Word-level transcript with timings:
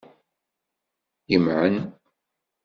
Yemɛen. 1.31 1.75